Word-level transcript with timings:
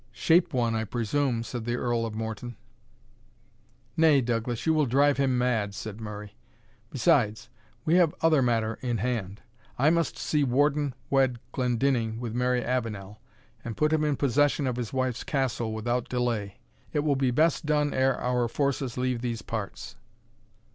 "Shape 0.11 0.51
one, 0.51 0.73
I 0.73 0.83
presume," 0.83 1.43
said 1.43 1.65
the 1.65 1.75
Earl 1.75 2.07
of 2.07 2.15
Morton. 2.15 2.55
"Nay, 3.95 4.19
Douglas, 4.19 4.65
you 4.65 4.73
will 4.73 4.87
drive 4.87 5.17
him 5.17 5.37
mad," 5.37 5.75
said 5.75 6.01
Murray; 6.01 6.35
"besides, 6.89 7.49
we 7.85 7.97
have 7.97 8.15
other 8.19 8.41
matter 8.41 8.79
in 8.81 8.97
hand 8.97 9.43
I 9.77 9.91
must 9.91 10.17
see 10.17 10.43
Warden 10.43 10.95
wed 11.11 11.37
Glendinning 11.51 12.19
with 12.19 12.33
Mary 12.33 12.63
Avenel, 12.65 13.21
and 13.63 13.77
put 13.77 13.93
him 13.93 14.03
in 14.03 14.15
possession 14.15 14.65
of 14.65 14.75
his 14.77 14.91
wife's 14.91 15.23
castle 15.23 15.71
without 15.71 16.09
delay. 16.09 16.57
It 16.91 17.01
will 17.01 17.15
be 17.15 17.29
best 17.29 17.67
done 17.67 17.93
ere 17.93 18.19
our 18.19 18.47
forces 18.47 18.97
leave 18.97 19.21
these 19.21 19.43
parts." 19.43 19.97